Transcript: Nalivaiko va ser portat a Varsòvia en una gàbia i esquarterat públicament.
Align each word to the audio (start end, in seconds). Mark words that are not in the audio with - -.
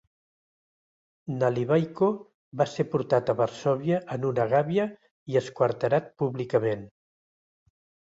Nalivaiko 1.41 2.07
va 2.61 2.65
ser 2.71 2.85
portat 2.93 3.29
a 3.33 3.35
Varsòvia 3.41 3.99
en 4.15 4.25
una 4.31 4.47
gàbia 4.55 4.87
i 5.35 5.39
esquarterat 5.43 6.09
públicament. 6.23 6.83